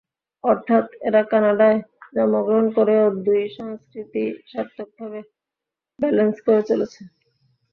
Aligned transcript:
অর্থাৎ 0.43 0.85
এরা 1.07 1.21
কানাডায় 1.31 1.79
জন্মগ্রহণ 2.15 2.65
করেও 2.77 3.05
দুই 3.25 3.41
সংস্কৃতিই 3.57 4.31
সার্থক 4.47 4.89
ভাবে 4.97 5.19
ব্যালেন্স 5.99 6.35
করে 6.45 6.61
চলছে। 6.69 7.01